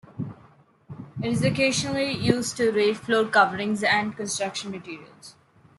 [1.21, 5.35] It is occasionally used to rate floor coverings and construction materials.